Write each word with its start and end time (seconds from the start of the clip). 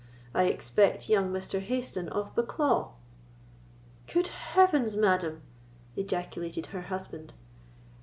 I 0.33 0.45
expect 0.45 1.09
young 1.09 1.31
Mr. 1.31 1.61
Hayston 1.61 2.09
of 2.09 2.33
Bucklaw." 2.33 2.93
"Good 4.11 4.29
heavens, 4.29 4.95
madam!" 4.97 5.43
ejaculated 5.95 6.65
her 6.73 6.81
husband. 6.81 7.35